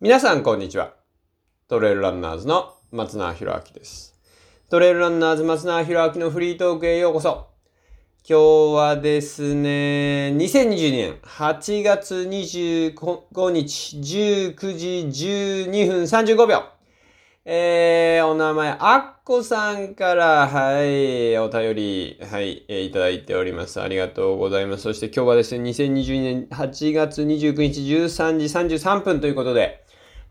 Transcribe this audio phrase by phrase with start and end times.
[0.00, 0.92] 皆さん、こんにちは。
[1.68, 4.18] トレイルランナーズの松永博明です。
[4.68, 7.46] トレイルランナーズ松永博明のフリートークへようこそ。
[8.28, 16.64] 今日はですね、2022年8月25日19時12分35秒。
[17.46, 23.80] えー、お名前、あっこさんから、はい、お便り、はい、えーいただいております。
[23.80, 24.82] ありがとうございます。
[24.82, 29.83] そして今日はですね、2022年8月29日13時33分ということで、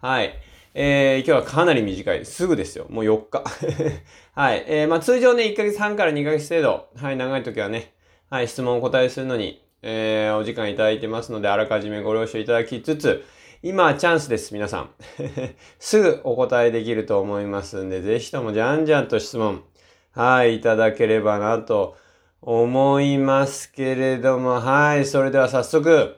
[0.04, 0.38] はい。
[0.74, 2.26] えー、今日はかなり短い。
[2.26, 2.88] すぐですよ。
[2.90, 3.42] もう4日。
[4.36, 4.66] はい。
[4.68, 6.88] えー、まあ通常ね、1ヶ月半から2ヶ月程度。
[7.02, 7.94] はい、長い時はね、
[8.30, 13.24] はい、質問をお答えするのに、えー、お時間いただいてますので、あらかじめご了承いただきつつ、
[13.62, 14.90] 今はチャンスです、皆さん。
[15.80, 19.64] すぐお答えできると思いますんで、ぜひともじゃんじゃんと質問、
[20.12, 21.96] はい、いただければなと
[22.42, 26.18] 思いますけれども、はい、それでは早速、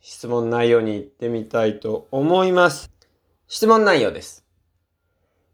[0.00, 2.99] 質問内容に行ってみたいと思います。
[3.52, 4.44] 質問内容です。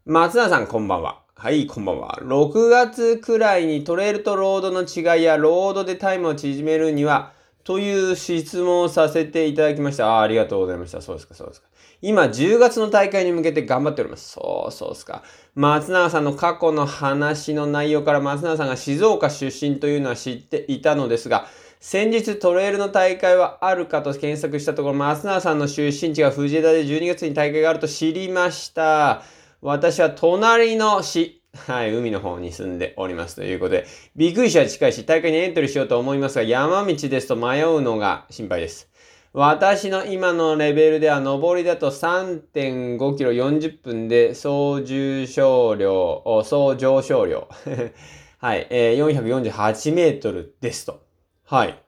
[0.05, 1.23] 松永さん、こんばんは。
[1.33, 2.19] はい、こんばんは。
[2.21, 10.15] 6月くらいにトレイルとロードの違いやロードでタイムを縮めるには、という質問をさせていただきました。
[10.15, 11.01] あーありがとうございました。
[11.01, 11.69] そうですか、そうですか。
[12.03, 14.29] 今、10月の大会に向けて頑張っております。
[14.29, 15.23] そう、そうですか。
[15.55, 21.47] 松永さんの過去の話の内容から松永さんが静岡出身というのは知っていたのですが、
[21.79, 29.23] 先日トレイルの大会はあるかと検索したところ、松永さんの出身地が藤枝で12月に大会があると知りました。
[29.61, 38.89] 私は隣の市、 はい、海の方に住んでおりますということで、びっくり市は近いし、大会にエントリーしようと思いますが、山道ですと迷うのが心配です。
[39.33, 47.47] 私の今のレベルでは、上りだと3.5キロ40分で、総重症量、総上昇量、
[48.39, 51.06] はい、えー、448メートルですと。
[51.49, 51.81] はい。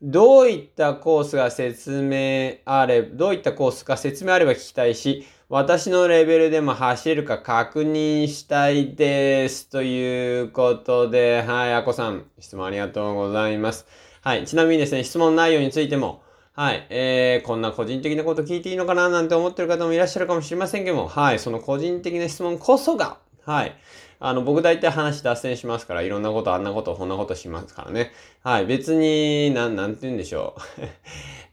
[0.00, 9.68] どういったコースが説明あれ、どういったコースか説明あれば聞きたいし、私のレベルでも走れるか確認したいです。
[9.68, 13.86] ということで、はい、あこさん、質問ありがとうございます。
[14.22, 16.22] はい、ちなみにですね、質問内容についても、
[16.54, 23.76] はい、えー、こんな個人的なこと聞いていいのかななんて思ってる方もいらっしゃるかもしれませんけども、はい、その個人的な質問こそが、はい、
[24.20, 28.10] あの、僕大体話脱線しますから、いろんなこと、あんなこと、こんなことしますからね。
[28.42, 30.82] はい、別に、なん、なんて言うんでしょう。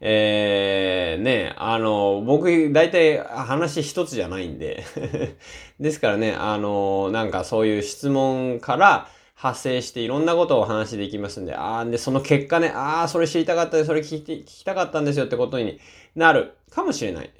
[0.00, 4.84] えー、ね、あの、僕大体話一つじゃないんで。
[5.80, 9.08] ですからね、あの、なんかそういう質問から、
[9.42, 15.80] 発生していろんなことをお話しできますんで、ああ、で、その結果ね、ああ、それ知りたかったで、それ聞いて、聞きたかったんですよってことに
[16.14, 17.30] なるかもしれない。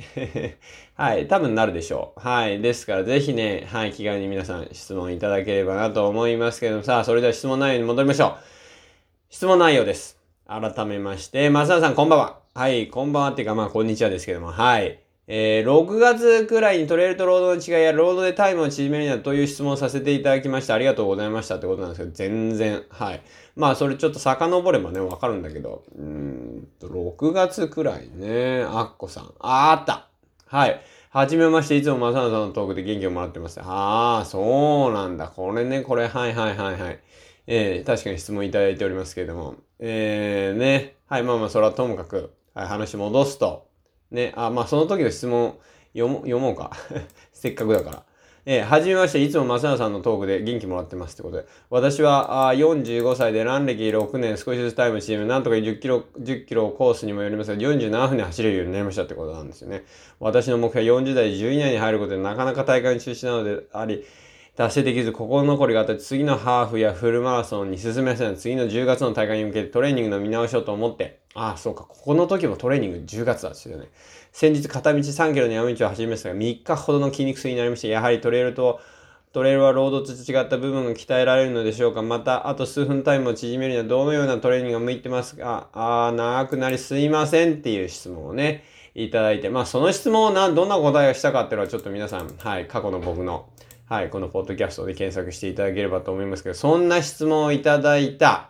[0.96, 2.20] はい、多分なるでしょう。
[2.20, 8.34] はい、ですからぜひね、はい、気軽に皆さん質問いただければなと思いますけども、さあ、それでは質問内容に戻りましょう。
[9.30, 10.18] 質問内容です。
[10.48, 12.40] 改めまして、松田さんこんばんは。
[12.52, 15.01] はい、こんばんはっていうか、まあ、こんにちはですけども、はい。
[15.28, 20.74] えー、6月くらいにトレイルとロードの違いやロードでタイムを縮めるにはという質問をさせていただきました。
[20.74, 23.22] ありがとうございましたってことなんですけど、全然、はい。
[23.54, 29.32] まあ、それちょっと遡ればね、わかるんだけど、うんと、6月くらいね、あっこさん。
[29.38, 30.08] あった
[30.46, 30.82] はい。
[31.10, 33.60] はじめまして、いつも正野さんのトークで元気をもらってます。
[33.60, 35.28] ああ、そうなんだ。
[35.28, 37.00] これね、これ、はいはいはいはい。
[37.46, 39.54] えー、確かに質問いただいておりますけれども。
[39.78, 40.96] えー、ね。
[41.06, 43.71] はい、まあまあ、それはともかく、はい、話戻すと。
[44.12, 45.58] ね、あ、まあ、その時の質問
[45.94, 46.70] 読も読もうか。
[47.32, 48.02] せっかくだから。
[48.44, 51.46] えー、はじめまして、いつも正野さんのトークで元気もらってますってことで。
[51.70, 59.84] 私はあ45歳でラン歴6年、少しずつタイム縮め、なんとか10キロ、10キロコースにもよりますが、47分で走れるようになりましたってことなんですよね。
[60.18, 64.04] 私の目標は40代10位内に入ることで、なかなか大会に中止なのであり、
[64.56, 68.36] 達成できず、心残りがあって、次のハーフやフルマラソンに進めせん。
[68.36, 73.88] 次の10月の大会に向けてトレーニングの見直しをと思って、ああ、そうか、ここの時もトレーニング10月だですよね。
[74.30, 78.80] 先日、片道3キロの山道を走りましたが、3日ほどの筋肉痛になりまして、やはりトレイルと、
[79.32, 82.02] トレイルはロードと違った部分が鍛えられるのでしょうか。
[82.02, 85.68] また、あと数分タイムを縮めるにはどのようなトレーニングが向いてますか。
[85.72, 88.64] ああ、長くなりすいませんっていう質問をね、
[88.94, 93.46] いただいて、まあその質問をな、どんな答えをしたかっていうのはちょっと皆さん、はい、過去の僕の、
[93.92, 98.48] はい、このポッドキャストで検索していただければと思いますけど、そんな質問をいただいた、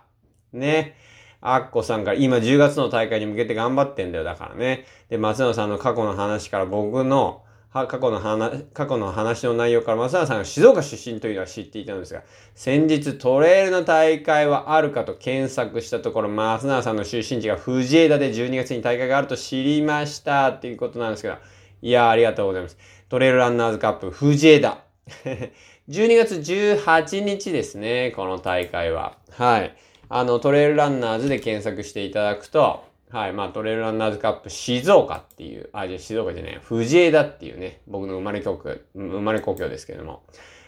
[0.52, 0.94] ね、
[1.40, 4.86] アッコさんから、今10月の大会に向けて頑張ってんだよ、だからね。
[5.08, 12.22] で、松野さんの過去の話から僕の、は過去の話、過去の話の内容から松永さんが静岡出身というのは知っていたのですが、
[12.54, 21.34] 先日トレイルの大会はあるかと検索したところ、松永さんの出身地が藤枝で12月に大会があると知りましたっていうことなんですけど、
[21.82, 22.78] いやありがとうございます。
[23.08, 24.91] トレイルランナーズカップ藤枝。
[25.88, 29.18] 12月18日ですね、この大会は。
[29.30, 29.74] はい。
[30.08, 33.32] あの、トレイルランナーズで検索していただくと、はい。
[33.32, 40.22] まあ、トレイルランナーズカップ静岡っていう、あ、じゃ静岡じゃない、藤枝っていうね、僕の生まれ故郷、生まれ故郷ですけども。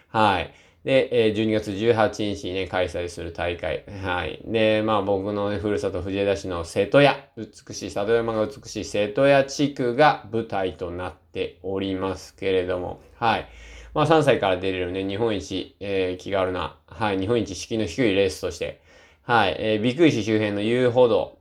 [0.09, 0.53] はい。
[0.85, 3.85] で、え12月18日にね、開催する大会。
[4.03, 4.43] はい。
[4.45, 13.49] で、まあ僕のね、ふるさと藤枝市の瀬戸屋、美しい、里山が美しい瀬戸屋地区が舞台となっておりますけれども、はい。
[13.95, 18.81] まあ3歳から出れるね、日本一、えー、気軽な、はい、日本一敷居の低いレースとして、
[19.23, 21.39] はい、えー、ビクイ市周辺の遊歩道、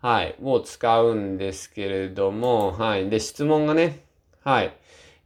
[0.00, 3.10] はい、を使うんですけれども、はい。
[3.10, 4.04] で、質問がね、
[4.44, 4.76] はい。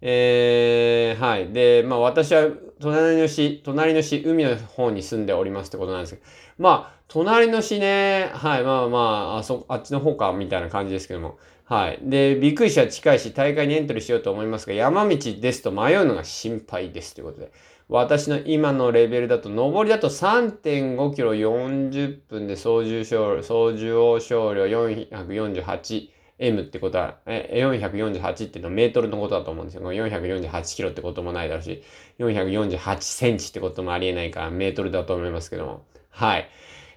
[0.01, 1.53] えー、はい。
[1.53, 2.49] で、まあ私は
[2.81, 6.27] 隣の市、隣の市、海の方に住んでおりますってことなんですけど、
[6.59, 11.39] まあ、隣の市ね、はい、まあまあ、あそ、あっちの方か、みたいな感じですけども、
[11.71, 12.01] はい。
[12.03, 17.53] で、びっくりした近いし、大会にエントリーしようと思いますが、山道ですと迷うのが心配ですということで、
[17.89, 29.93] 私の今のレベルだと、上りだと3.5キロ40分で操縦少操縦少量 448M ってことは、え、448っていうのはメートルのことだと思うんですよ。
[29.93, 31.85] 448キロってこともないだろうし、
[32.19, 35.85] 448センチってこともありえないからメートルだと思いますけども。
[36.09, 36.49] はい。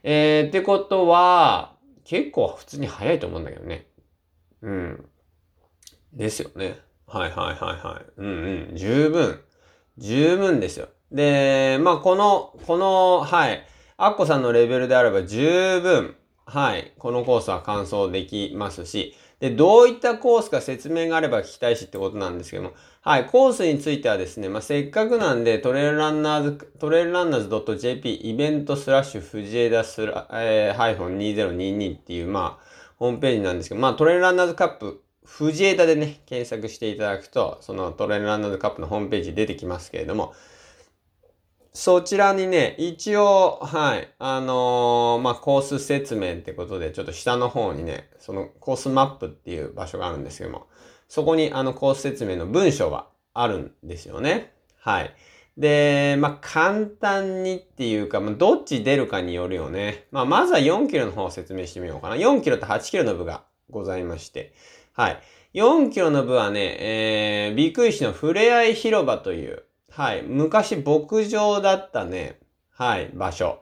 [0.01, 3.85] えー、ってことは、結構普通に速いと思うんだけどね。
[4.63, 5.05] うん。
[6.13, 6.79] ですよね。
[7.05, 8.05] はいはいはいはい。
[8.17, 8.75] うんうん。
[8.75, 9.39] 十分。
[9.97, 10.87] 十分ですよ。
[11.11, 13.67] で、まあ、この、この、はい。
[13.97, 16.15] アッコさんのレベルであれば十分、
[16.45, 16.93] はい。
[16.97, 22.71] このコースは完走できますし、で、どういったコースか説明があれば聞きたいしってことなんですけども、
[23.01, 23.25] はい。
[23.25, 32.72] コースについてはですね、まあ、せっかくなんで、トレイルランナーズ、トレイルランナーズ .jp イベントスラッシュ藤枝スラ、えー、ハイフォン2022っていう、まあ、
[33.03, 40.33] ホームページなんですけど、まあ、トレイルランナーズカップ藤枝でね、検索していただくと、そのトレイルランナーズカップのホームページ出てきますけれども、
[41.73, 50.67] そちらにね、一応、はい、あのー、まあ、コース説明ってことで、ちょっと下の方にね、そのコースマップっていう場所があるんですけども、
[51.09, 54.53] そこにあのコース説明の文章はあるんですよね。
[54.79, 55.13] はい。
[55.57, 60.07] で、まあ、簡単にっていうか、まあ、どっち出るかによるよね。
[60.11, 62.15] まあ、まずは4キロの方を説明してみようかな。
[62.15, 64.53] 4キロと8キロの部がございまして。
[64.93, 65.21] はい。
[65.53, 70.23] 4キロの部はね、えー、ビクイ市のふれあい広場という、はい。
[70.23, 72.39] 昔牧場だったね、
[72.71, 73.59] はい、場所。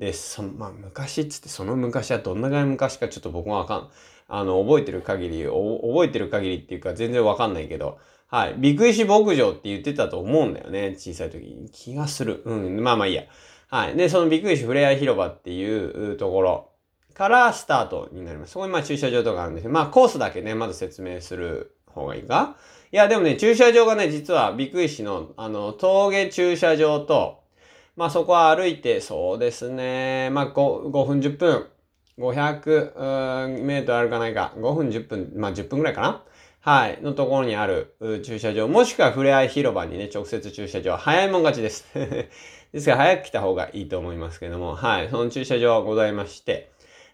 [0.00, 3.90] で、そ、まあ、昔っつって、その昔はどんなぐらい昔かちょっと僕もわかん、
[4.26, 7.98] あの、覚えてる限り、覚えてる限りっていうか全然わかんないけど、
[8.32, 8.54] はい。
[8.56, 10.94] ビクイ市牧場って言ってたと思うんだよね。
[10.96, 11.68] 小さい時に。
[11.70, 12.40] 気がする。
[12.46, 12.82] うん。
[12.82, 13.24] まあまあいいや。
[13.68, 13.94] はい。
[13.94, 16.70] で、そのビクイ市ふれあい広場っていうところ。
[17.12, 18.52] からスタートになります。
[18.52, 22.56] そこにまあ駐車場とかあるんですけど、まあコースだけね、まず説明する方がいいか
[22.90, 27.42] いや、でもね、駐車場がね、実はビッグ石の、あの、峠駐車場と、
[27.96, 31.66] まあそこは歩いて、そうですね、まあ 5, 5分10分、
[32.18, 36.22] 500メートル歩かないか、5分10分、まあ10分ぐらいかな
[36.64, 41.84] はい、のところにある駐車場、もしくはふれあい広場にね、直接駐車場、早いもん勝ちです。
[42.72, 46.70] ですから早く来た方がいいと思いますけども、はい、その駐車場はございまして、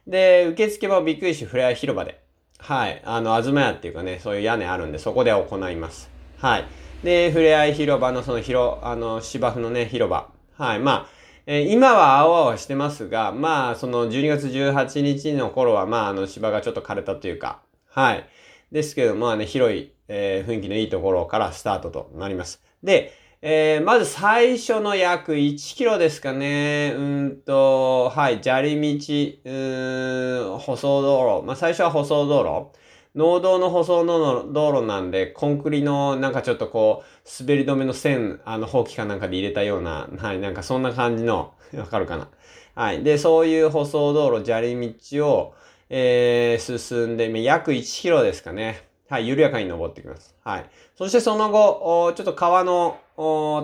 [0.07, 2.21] で、受付はびっくりしふれあい広場で。
[2.59, 3.01] はい。
[3.07, 6.11] あの、あずま屋っていうかね、そういう屋根あるんで、そこで行います。
[6.37, 6.65] はい。
[7.03, 10.29] で、ふれあい広場のその広、あの、芝生のね、広場。
[10.59, 10.79] はい。
[10.79, 11.07] まあ、
[11.47, 18.29] えー、今は青々してますが、まあ、その12月18日の頃は、まあ、あの、芝がちょっと枯れたというか、はい。
[18.73, 22.63] ですけど、まあね、広い、えー、雰囲気のいいところからスタートとなります。
[22.83, 26.95] で、えー、まず最初の約1キロですかね。
[26.97, 31.47] うんと、はい、砂利道、うん、舗装道路。
[31.47, 32.79] まあ、最初は舗装道路。
[33.15, 42.29] 農道の舗装の道路なんで、コンクリのなんかちょっとこう、滑り止めの線、あの、ほうきかなんかで入れたような、はい、なんかそんな感じの、 わかるかな。
[42.75, 43.03] はい。
[43.03, 44.77] で、そういう舗装道路、砂利
[45.11, 45.55] 道を、
[45.91, 48.89] えー、進んで、約1キロですかね。
[49.09, 50.35] はい、緩やかに登ってきます。
[50.45, 50.71] はい。
[50.97, 52.99] そしてその後、ちょっと川の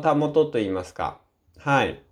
[0.02, 1.18] たもとといいますか、
[1.58, 2.02] はい。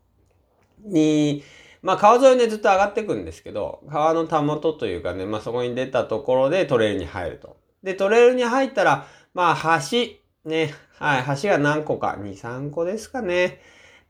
[0.84, 1.42] に、
[1.80, 7.56] まあ川沿いねずっと上がっていくんですけど、川のたもとというかね、まあそこに出たところでトレイルに入ると。
[7.82, 13.60] で、トレイルに入ったら、まあ橋、ね、はい、橋が何個か、2、3個ですかね、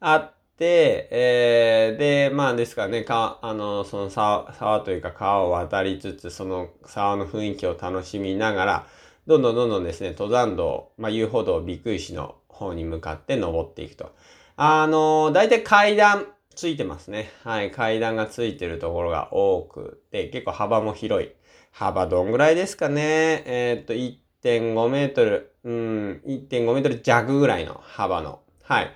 [0.00, 8.86] あって、えー、で、まあですかね、か、あの、その沢、沢というか川を渡りつつ、その沢の雰囲気を楽しみながら、
[9.26, 14.12] どんどんどんどんですね、登山道、まあ、遊歩道、ビクイ市の方に向かって登っていくと。
[14.56, 17.30] あのー、だいたい階段ついてますね。
[17.44, 21.30] はい、階段がついてるところが多くて、結構幅も広い。
[21.70, 23.42] 幅どんぐらいですかね。
[23.46, 28.40] えー、っと、1.5メートル、うん、1.5メートル弱ぐらいの幅の。
[28.62, 28.92] はい。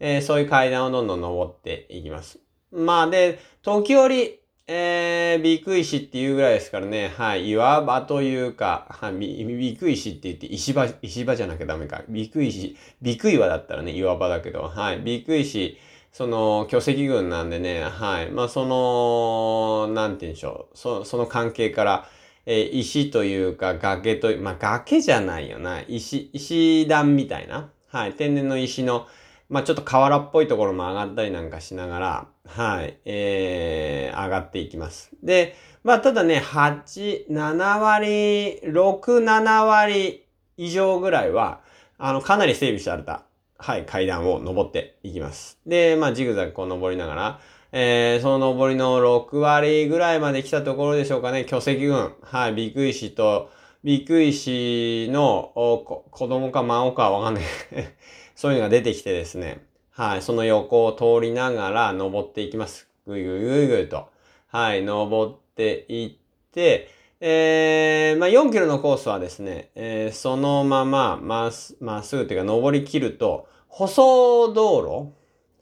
[0.00, 2.40] えー、そういう階段をどんどん登っていきます。
[2.72, 12.02] まあで、時折、えー、ビク石っていうぐらいですからね、はい、岩場というか、はい、ビク石って言って石場、石場じゃなきゃダメか。
[12.08, 15.76] ビク石、ビク岩だったらね、岩場だけど、はい、ビク石、
[16.12, 18.30] その、巨石群なんでね、はい。
[18.30, 20.76] まあ、その、なんて言うんでしょう。
[20.76, 22.08] そその関係から、
[22.46, 25.82] えー、石というか崖と、まあ、崖じゃないよな。
[25.86, 27.70] 石、石段みたいな。
[27.88, 28.12] はい。
[28.14, 29.06] 天然の石の、
[29.50, 32.96] まあ、ちょっと河原っぽいところも上がったりなんかしながら、はい。
[33.04, 35.10] えー、上がっていきます。
[35.22, 40.24] で、まあ、ただね、8、7割、6、7割
[40.56, 41.60] 以上ぐらいは、
[41.98, 43.24] あの、かなり整備された
[43.62, 45.58] はい、階段を登っていきます。
[45.66, 47.40] で、まあ、ジグザグこう登りながら、
[47.72, 53.50] えー、その登りの6割ぐらいまで来たところでしょうかね、巨石群、はい、ビク石と、
[53.82, 57.44] ビク石の子供か孫かわかんない
[58.36, 62.88] そういうのが出てきてですね、はい、その横を通りながら登っていきます。
[63.06, 64.08] ぐいぐいぐいぐいと。
[64.48, 66.10] はい、登っていっ
[66.52, 66.88] て、
[67.20, 75.12] えー、まあ、4キロのコースはですね、えー、そのまま、まっす、まっすぐっていうか、登り切ると、舗装道路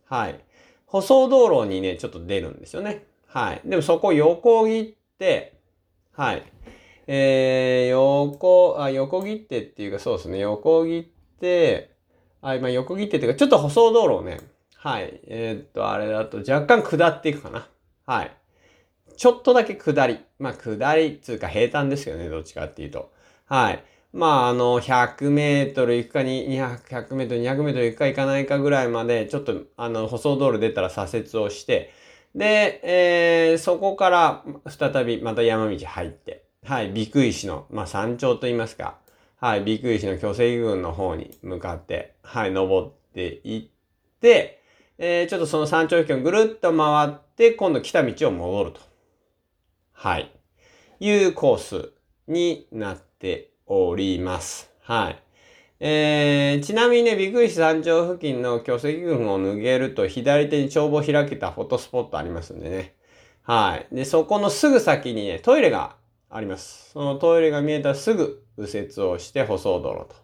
[0.07, 0.41] はい。
[0.87, 3.05] 舗装道路にね、ちょっと出るんですよね。
[3.27, 3.61] はい。
[3.65, 5.59] でもそこ横切って、
[6.13, 6.43] はい。
[7.11, 10.39] えー、横、あ、横切ってっていうか、そうですね。
[10.41, 11.97] 横切って、
[12.43, 14.39] あ、今横切ってっていうか、ちょっと舗装道路をね、
[14.77, 15.21] はい。
[15.27, 17.67] えー、っと、あれだと若干下っていくかな。
[18.07, 18.37] はい。
[19.17, 20.19] ちょっとだけ下り。
[20.39, 23.11] まあ、下り、つうか平坦ですけどね、どっちかっていうと。
[23.47, 23.83] はい。
[24.13, 31.91] まあ、あの、100メートル行くかに、200、100メートル、200メートル行くか行かないかぐらいまで、ちょっと、あの、舗装道路出たら左折をして、
[32.35, 38.99] で、えー、そこから再びまた山道入って、はい、ビク石の、まあ、山頂と言いますか、
[39.41, 44.63] はい、ビク石の巨石群の方に向かって、はい、登っていって、
[44.99, 48.81] えー、ちょっとその山頂付近をぐるっと回って、今度来た道を戻ると。
[49.95, 50.31] はい。
[51.01, 51.93] いうコース
[52.27, 54.71] になっております。
[54.83, 55.23] はい。
[55.81, 62.95] えー、ちなみにね、ビクイシ山頂付近の巨石群を抜けると左手に帳簿開けたフォトスポットありますんでね。
[63.45, 63.95] はい。
[63.95, 65.97] で、そこのすぐ先にね、トイレが
[66.31, 66.91] あります。
[66.93, 70.15] そのトイレが見えたらすぐ右折をして舗装道路と。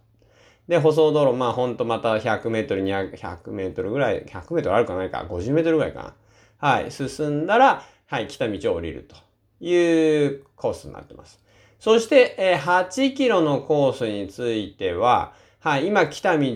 [0.69, 6.15] で、舗装道路、まあほんとまた100メートル、200、100メートルぐらい、100メートルあるかないか、50メートルぐらいかな。
[6.59, 6.91] はい。
[6.91, 9.17] 進んだら、はい、来た道を降りると。
[9.61, 11.41] いうコースになってます。
[11.79, 16.47] そして、え8キロのコースについては、はい、今来た道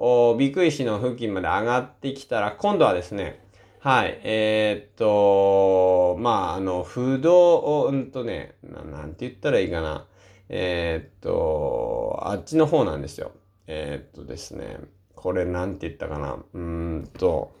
[0.00, 3.40] を、ビクイシの付近まで上がってきたら、今度はですね、
[3.80, 10.04] はい、えー、っと、まあ、あの、不動、うんとねな、なんて言ったらいいかな。
[10.48, 13.30] えー、っと、あっちの方なんですよ。
[13.68, 14.78] えー、っとですね、
[15.14, 16.32] これなんて言ったかな。
[16.32, 17.52] うーんと、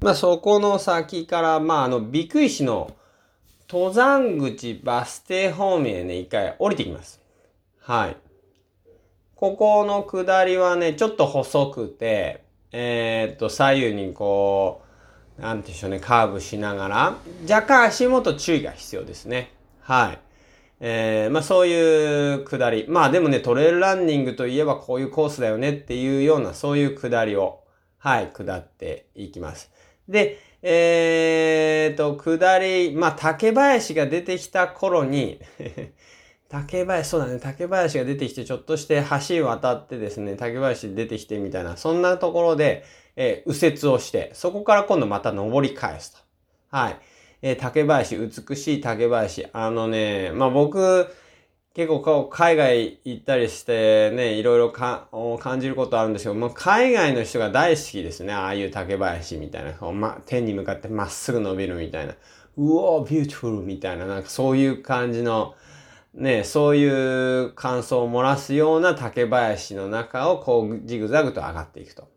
[0.00, 2.94] まあ、そこの先から、まあ、あの、ビクイシの、
[3.66, 7.22] 登山口バス停方面へね、一回降りてきます。
[7.78, 8.16] はい。
[9.36, 14.82] ここの下りはね、ちょっと細くて、えー、っと、左右にこ
[15.38, 17.16] う、なんていうんでしょうね、カーブしながら、
[17.48, 19.52] 若干足元注意が必要ですね。
[19.80, 20.18] はい。
[20.80, 22.86] えー、まあそういう下り。
[22.88, 27.60] まあでもね、トレイルランニングといえばこういうコースだよねっていうような、そういう下りを、
[27.98, 29.70] はい、下っていきます。
[30.08, 35.40] で、えーと、下り、まあ、竹林が出てきた頃に
[36.50, 46.18] 竹林、そうだね、竹林が出てきて、ちょっとして橋渡ってですね、竹林出てきてみたいな、そんなところで、えー、右折をして、そこから今度また登り返すと。
[46.76, 46.98] はい。
[47.42, 49.46] えー、竹林、美しい竹林。
[49.52, 51.06] あのね、まあ、僕、
[51.72, 55.06] 結構海外行ったりしてね、いろいろか
[55.38, 58.32] 感じることあるんですけど、もう海外の人が大好きですね。
[58.32, 59.92] ああいう竹林みたいな。
[59.92, 62.14] ま、天に向かってまっすぐ伸びるみたいな。
[62.14, 65.54] うおー、 beautiful みたいな、なんかそういう感じの、
[66.14, 72.08] ね、そういう感想を漏らすような竹林の中をこうジグザグと上がっていくと。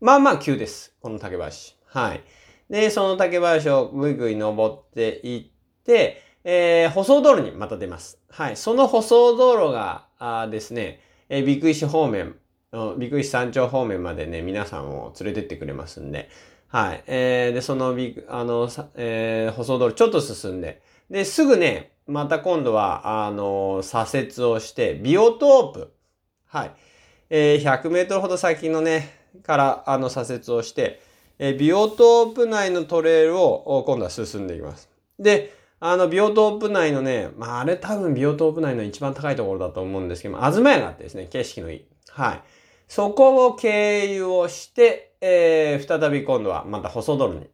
[0.00, 0.94] まあまあ急です。
[1.00, 1.76] この竹林。
[1.86, 2.22] はい。
[2.70, 8.20] で、その竹林をぐいぐい登っていって、えー、舗装道路にまた出ます。
[8.28, 8.56] はい。
[8.56, 12.36] その舗装道路が、あですね、えー、ビク石方面、
[12.98, 16.28] ビク石山頂方面までね、皆さんを連れてってくれますんで、
[16.68, 17.02] はい。
[17.06, 25.92] えー、で、そのビクあの、えー、舗装道路ちょっと進んで、で、すぐね、また今度は、あの、左折をして、ビオトープ。
[26.46, 26.72] はい。
[27.30, 29.12] えー、100メートルほど先のね、
[29.42, 31.00] から、あの、左折をして、
[31.38, 34.88] えー、ビオトープ内のトレイルを今度は進んでいきます。
[35.18, 41.84] で、あの、ビオトープ内のね、まあ、あれ多分ビオトープ内の一番高いところだと思うんですけども、あずまやがあってですね、景色のいい。
[42.10, 42.42] はい。
[42.88, 47.48] そこを経由をして、えー、再び今度はまた細道路に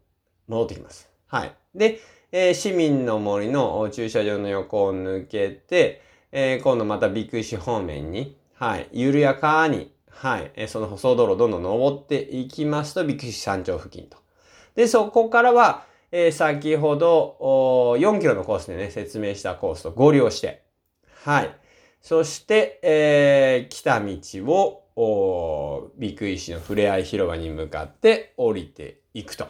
[0.49, 1.11] 戻ってきます。
[1.27, 1.55] はい。
[1.75, 2.01] で、
[2.37, 14.17] えー、市民の森の駐車場の横を抜けて、えー、今度またビッグ石方面に、はい、緩やかに、はい、えー、その舗装道路をどんどん登っていきますと、ビッグ石山頂付近と。
[14.75, 17.37] で、そこからは、えー、先ほど、
[18.01, 20.65] 4キロのコースでね、説明したコースと合流して、
[21.23, 21.57] はい。
[22.03, 24.17] そして、えー、来た道
[24.97, 29.47] を、ビッグ石のふれあい広場に向かって降りていくと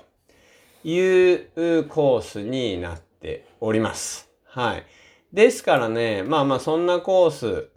[0.85, 4.31] いうコースになっております。
[4.45, 4.87] はい。
[5.33, 7.71] ですからね、まあまあそんなコース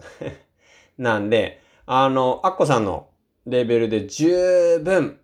[0.99, 3.07] なんで、あの、アッコさんの
[3.45, 5.19] レベルで十分、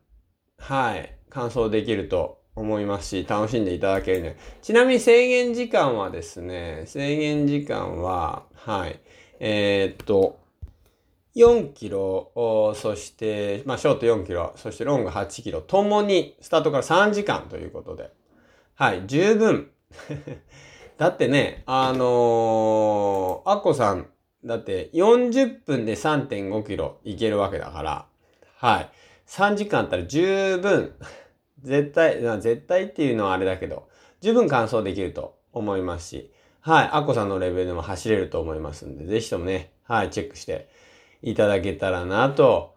[0.57, 4.37] はい、完走できると思いますし、楽しんでいただけるね。
[4.61, 8.99] ちなみに制限時間はですね、制限時間は、はい、
[9.39, 10.39] えー、っと、
[11.35, 18.11] 4キロ、そして、まあ、ショート4キロ、そしてロング8キロ、ともにスタートから3時間ということで、
[18.75, 19.69] はい、十分。
[20.97, 24.07] だってね、あのー、アッコさん、
[24.45, 28.05] だって40分で3.5キロいけるわけだから、
[28.57, 28.89] はい。
[29.27, 30.93] 3時間あったら十分、
[31.63, 33.87] 絶対、絶対っていうのはあれだけど、
[34.21, 36.89] 十分完走できると思いますし、はい。
[36.91, 40.69] アッコさんのレベルでも走れると思いますんで、ぜひともね、はい、チェックして。
[41.23, 42.75] いただけたらなと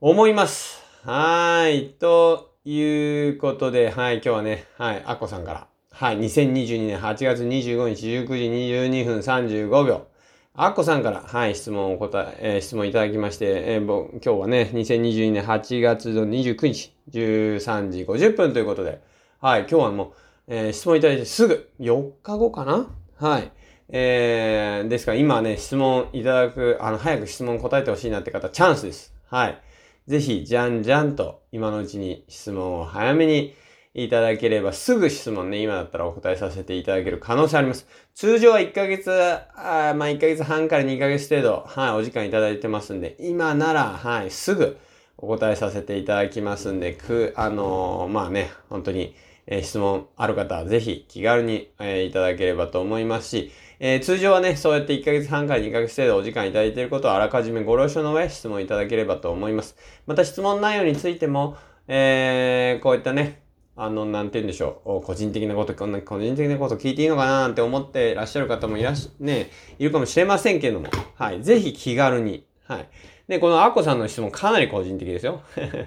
[0.00, 0.82] 思います。
[1.04, 1.90] はい。
[1.90, 10.08] ということで、はい、今日はね、はい、アッコさんから、はい、2022年8月25日19時22分35秒。
[10.54, 19.00] アッコさんから、はい、質問を答え、えー、質問いただきまして、えー、今日はね、2022年8月の29日、13時50分ということで、
[19.40, 20.12] はい、今日はもう、
[20.48, 23.52] えー、質問いただいてすぐ、4日後かなはい。
[23.92, 29.14] えー、ですから今ね、質問いただく、あの、早く質問答えてほしいなって方、チャンスです。
[29.28, 29.60] はい。
[30.06, 33.54] ぜひ、じゃんじゃんと、今のうちに質問を早めに、
[33.92, 37.88] いただければすぐ質問ね、今だったらお答えさせていただける可能性あります。
[38.14, 44.78] 通常は1ヶ月、あまあ1ヶ月半から2ヶ月程度、はい、お時間いただいてますんで、今なら、はい、すぐ
[45.18, 49.16] お答えさせていただきますんで、く、あのー、まあね、本当に、
[49.48, 53.50] えー、質問ある方はぜひ気軽に、えー、いただければと思いますし、
[53.82, 59.74] えー、通常はね、そうやって1ヶ月半から2ヶ月程度お時間いただいていることをあらかじめご了承の上質問いただければと思います。
[60.06, 61.56] また質問内容についても、
[61.88, 63.40] えー、こういったね、
[63.76, 65.00] あの、なんて言うんでしょう。
[65.02, 71.42] 個人的なこと、こんな個人的なこと聞いていいのかななんて思ってらっしゃる方もいらっしゃ、ね、いるかもしれませんけれども、はい。
[71.42, 72.44] ぜひ気軽に。
[72.68, 72.88] はい。
[73.28, 75.40] で、このアッコさんの質問かなり個人的ですよ。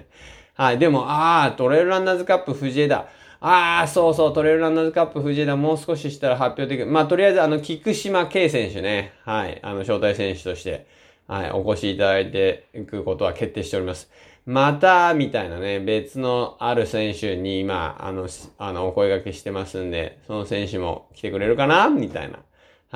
[0.54, 0.78] はい。
[0.78, 3.06] でも、ああ、トレイルランナーズカップ藤枝。
[3.46, 6.86] ああ、そうそう、トレイルランナーズカップ藤枝もう少ししたら発表できる。
[6.86, 9.12] まあ、とりあえず、あの、菊島圭選手ね。
[9.26, 9.60] はい。
[9.62, 10.86] あの、招待選手として、
[11.28, 11.50] はい。
[11.50, 14.10] お越しいただいていくことは決定しております。
[14.46, 21.90] また、みたいなね、別のある選手に今、あの、あの、お声掛けしてますんで、その選手も来てくれるかな？
[21.90, 22.38] みたいな、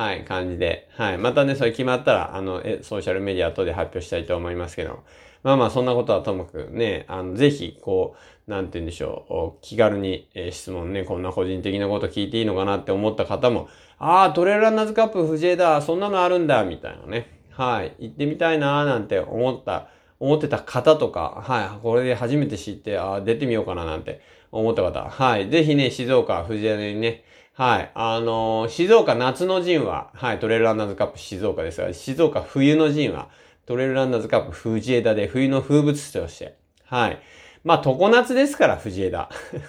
[0.03, 0.89] はい、感じで。
[0.97, 1.19] はい。
[1.19, 5.01] またね、それ決まったら、あの、え、ソーシャルメディア等で発表したいと思いますけど、
[5.43, 17.39] まあまあ、そんなことはともかくね、あの、ぜひ、こう、なんて言うんでしょう、気軽に、え、質問ね、こんな個人的なこと聞いていいのかなって思った方も、ああ、トレーランナーズカップ藤枝、そんなのあるんだ、みたいなね。
[17.51, 17.95] はい。
[17.99, 19.89] 行ってみたいなーなんて思った
[20.21, 33.29] 思ってた方とか、はい、これで初めて知って、ああ出てみようかななんて思った方、はい、ぜひね、静岡、藤枝にね、はい、あのー、静岡夏の陣は、はい、トレイルランナーズカップ静岡ですが、静岡冬の陣は、
[33.67, 37.19] トレイルランナーズカップ藤枝で冬の風物詩として、はい。
[37.65, 39.29] まあ、常夏ですから、藤枝。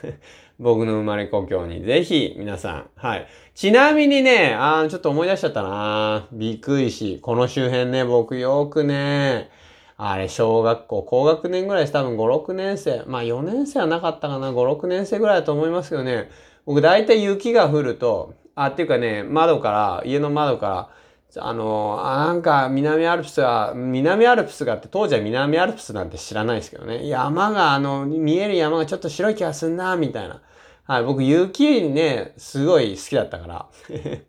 [0.60, 3.28] 僕の生まれ故郷に、ぜひ、皆さん、はい。
[3.56, 9.49] ちなみにね、あちょっと思い出しちゃったなびっくりし、この周辺ね、僕よくね、
[9.97, 11.93] あれ、小学校、高学年ぐらいです。
[11.93, 13.04] 多分5、6年生。
[13.06, 14.52] まあ4年生はなかったかな。
[14.52, 16.30] 5、6年生ぐらいだと思いますけどね。
[16.65, 20.89] 僕大体雪が降ると、あ、っていうかね、窓から、家の窓から、
[21.38, 27.08] あの、あなんか南アルプスは、南アルプスがあって、当時は南アルプスなんて知らないですけどね。
[27.08, 30.42] 山が、あの、見える山がちょっと白い気がすんな、みたいな。
[30.86, 33.68] はい、僕雪ね、すごい好きだったから。
[33.94, 34.22] だか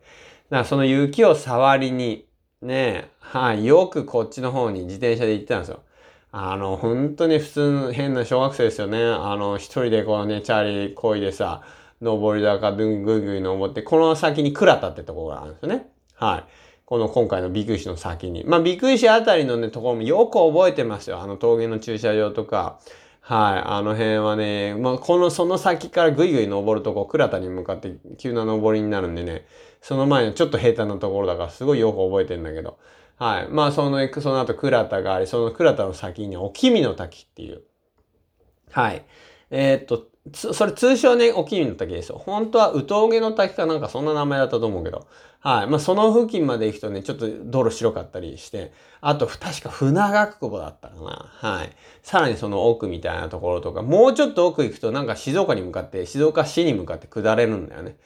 [0.49, 2.27] らその雪を触りに、
[2.61, 5.79] ねはい、よくこっちの方に自転車で行ってたんですよ。
[6.31, 9.03] あの、本当に普通の変な小学生ですよね。
[9.03, 11.61] あの、一人でこうね、チャーリーこいでさ、
[12.01, 15.87] 登り坂ぐんぐいぐい登って、この先に倉田ってところがあるんですよね。
[16.15, 16.43] はい。
[16.91, 18.43] この今回のビク石の先に。
[18.43, 21.21] まあ、ビク石あたりのね、ところもよく覚えてますよ。
[21.21, 22.81] あの峠の駐車場とか。
[23.21, 23.61] はい。
[23.65, 29.45] あの辺はね、まあ、この、その先からぐいぐい登るとこ、倉田に向かって急な登りになるんでね、
[29.81, 32.77] その前のちょっと平坦なところだからすごいよく覚えてんだけど。
[33.15, 33.47] はい。
[33.47, 37.61] まあ、その、その後倉田があり、その倉田の先におきみの滝っていう。
[38.69, 39.05] はい。
[39.49, 42.19] えー、っと、つそれ通称ね、お気に入りの滝ですよ。
[42.19, 45.07] 本当は、ウトウゲの滝かなんかそんな名前だったと思うけど。
[45.39, 45.67] はい。
[45.67, 51.31] まあ、その付近まで行くとね、ちょっと道路白かったりして、あと、確か船学久保だったかな。
[51.31, 51.75] はい。
[52.03, 57.97] さらにその奥みたいなところとか、もうちょっと奥行くとなんか静岡に向かって、静岡市に向かって下れるんだよね。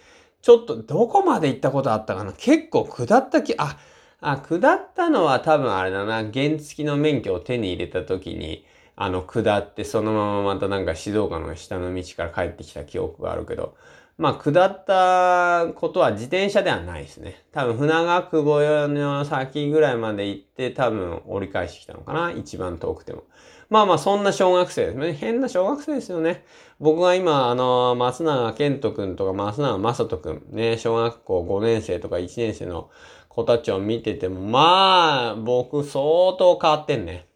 [0.42, 3.78] ちょっと、どこまで行ったことあったかな結構下ったき、あ、
[4.22, 6.24] あ、下ったのは多分あれだな。
[6.32, 13.76] 原付の免許を手に入れた時に、あの、下ってそのまままたなんか静岡の下の道から帰ってきた記憶があるけど、
[14.18, 17.44] まあ、下ったことは自転車ではないですね。
[17.52, 23.24] 多分、船川久保の先ぐらいまで行って、多分折り返してきたのかな一番遠くても。
[23.70, 25.14] まあまあ、そんな小学生ですね。
[25.14, 26.46] 変な小学生ですよね。
[26.80, 32.90] 僕が今、あの、松永健人くんとか松永正人くん、ね、小学校5年生とか1年生の
[33.28, 37.28] 子たちを見てても、まあ、僕相当変わってんね。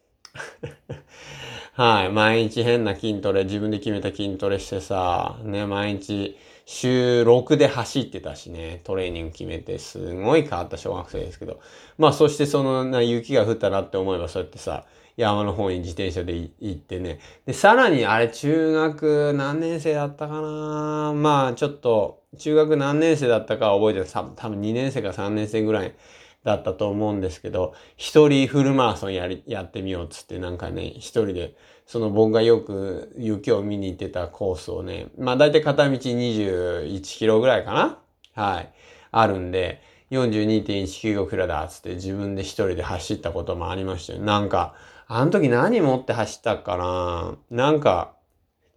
[1.80, 2.12] はい。
[2.12, 11.62] 毎日変な筋トレ、自分で決めた筋トレしてさ、ね、毎日週6で走ってたしね、トレーニング決めて、すごい変わった小学生ですけど。
[11.98, 17.20] まあ、そしてその、な、雪が降ったなって思えば、そうやってさ、山の方に自転車で行ってね。
[17.46, 21.14] で、さらに、あれ、中学何年生だったかな？
[21.16, 24.10] まあ、ちょっと、中学何年生だったか覚えてない。
[24.36, 25.94] 多分2年生か3年生ぐらい
[26.44, 38.00] だったと思うんですけど、一人フルマラソンやり、やってみようっつってなんかね、一人で、その僕がよく雪を見に行ってたコースをね、まあ大体片道21キロぐらいかな
[38.36, 38.72] はい。
[39.12, 44.20] あるんで、42.195キロだっつって自分で一人で走ったこともありましたよ。
[44.20, 44.76] なんか、
[45.08, 48.14] あの時何持って走ったかななんか、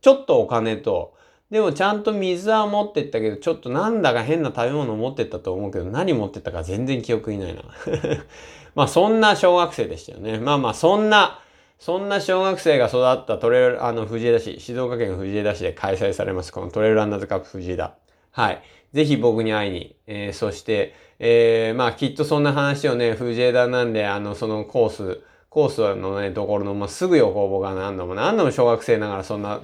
[0.00, 1.14] ちょっとお金と、
[1.52, 7.60] でもちゃんと水は持ってったけど、ちょっとなんだか変な食べ物持ってったと思うけど、何持ってったか全然記憶にないな。
[8.74, 10.38] まあそんな小学生でしたよね。
[10.38, 11.40] まあまあそんな、
[11.78, 17.96] そんな小学生が育ったトレール、あの、藤枝市、静岡県藤枝市で開催されます、このトレイルランナーズカップ藤枝。
[18.30, 18.62] はい。
[18.94, 29.60] ぜひ僕に会いに、えー、そして、えー、まあきっとそんな話をね、藤枝なんで、あの、そのコース、コースのね、ところの、まあ、すぐ横棒が何度も何度も小学生ながらそんな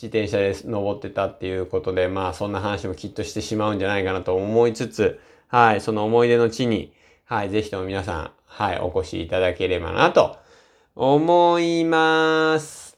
[0.00, 6.92] 自転車で登ってたっていうことで、まあそんな話もきっとしてしまうんじゃないかなと思いつつ、はい、その思い出の地に、
[7.24, 10.36] はい、ぜひとも皆さん、はい、お越しいただければなと
[10.94, 12.96] 思います。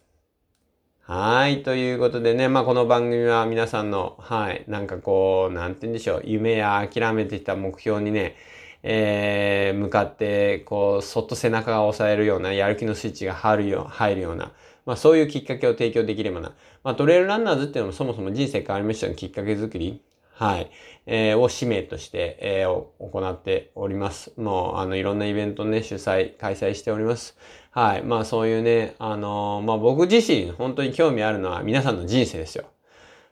[1.04, 1.62] はい。
[1.62, 8.36] ということでね、まあこの番組は皆さんの、はい、なんかこう、なんて言うんでしょう、夢や諦めてきた目標にね、
[8.82, 14.52] えー、向かって、こう、そっと背中が押さえるような、やる気のスイッチが入るよ入るような、
[14.90, 16.52] まあそういうきっかけを提供できればな。
[16.82, 20.68] まあトレイルランナーズっていうのもそもそも人生変わりましたのきっかけ作り、はい、
[21.06, 24.32] えー、を使命として、えー、行っております。
[24.36, 27.38] もう、あの、いろんなイベントね、主催、開催しております。
[27.70, 28.02] はい。
[28.02, 32.64] まあそういうね、あのー、まあ僕自身本当に興味あるのは皆さんの人生ですよ。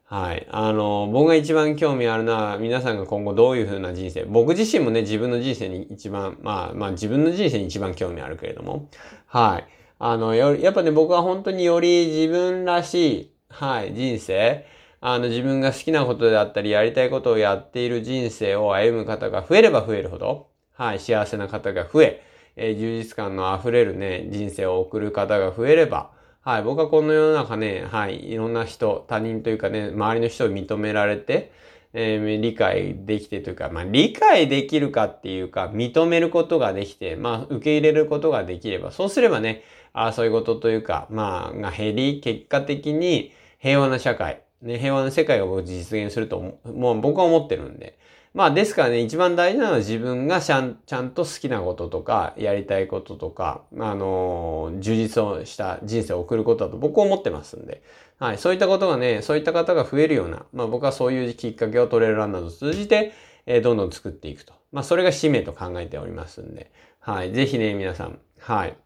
[0.04, 0.46] はい。
[0.52, 8.88] あの、僕が一番興味あるのは、皆さんが今後どういう風な人生、僕自身もね、自分の人生に一番、まあ、まあ自分の人生に一番興味あるけれども、
[9.26, 9.77] はい。
[9.98, 14.64] あの、やっぱね、僕は本当により自分らしい、はい、人生、
[15.00, 22.22] あの、自分が好きなことであったり、やりたいことをやっている人生を歩む方が増えれば増えるほど、はい、幸せな方が増え、
[22.56, 31.52] えー、充実感の溢れるね、人生を送る方が増えれば、はい、僕はこの世の中ね、はい、いろんな人、他人というかね、周りの人を認められて、
[31.92, 39.62] えー、理解できてというか、まあ、理解できるかっていうか、認めることができて、まあ、受け入れることができれば、そうすればね、
[40.06, 47.98] あそういうことというか、まあ、が減り、結果的に平和な社会、ね、平和な世界を実現すると、もう僕は思ってるんで。
[48.34, 57.82] まあ、ですからね、一番大事なのは自分がちゃんちゃんと好きなこととか、やりたいこととか、あの、充実をした人生を送ることだと僕は思ってますんで。
[58.18, 58.38] はい。
[58.38, 63.12] そういったことがね、そういった方が増えるような、まあ僕はそういうきっかけをトレーランナーを通じて、
[63.46, 64.52] えー、どんどん作っていくと。
[64.72, 66.70] まあそれが使命と考えておりますんで。
[67.00, 67.32] はい。
[67.32, 68.76] ぜひね、皆さん、はい。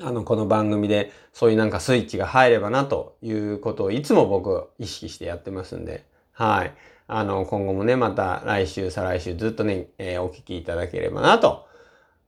[0.00, 6.74] あの、この番組でそういうなんかスイッチが入ればなということをいつも僕意識してやってますんで、はい。
[7.06, 11.66] あの、今後もね、また来週、再来週ずっとね、えー、お聞きいただければなと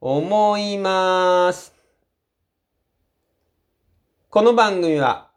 [0.00, 1.74] 思います。
[4.28, 5.30] この番組は、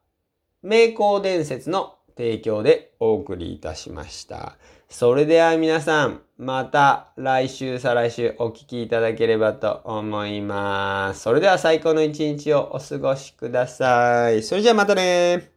[0.63, 4.57] 名工伝説の提供でお送りいたしました。
[4.89, 11.21] それでは皆さん、また来週、再来週お聞きいただければと思います。
[11.21, 14.41] それでは最高の一日をお過ごしください。
[14.43, 15.56] それじゃあまたね